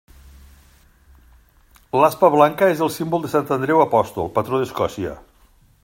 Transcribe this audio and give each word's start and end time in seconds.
L'aspa 2.03 2.31
blanca 2.37 2.71
és 2.77 2.81
el 2.87 2.91
símbol 2.95 3.23
de 3.27 3.31
Sant 3.35 3.55
Andreu 3.59 3.83
apòstol, 3.85 4.33
patró 4.39 4.63
d'Escòcia. 4.65 5.17